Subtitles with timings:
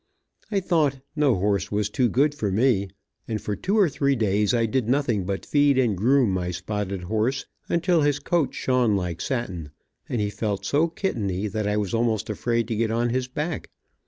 [0.49, 2.89] I thought no horse was too good for me,
[3.27, 7.03] and for two or three days I did nothing but feed and groom my spotted
[7.03, 9.69] horse, until his coat shone like satin,
[10.09, 13.69] and he felt so kitteny that I was almost afraid to get on his back.